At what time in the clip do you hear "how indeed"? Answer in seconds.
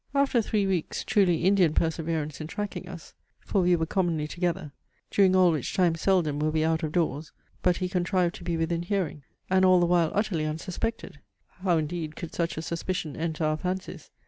11.59-12.15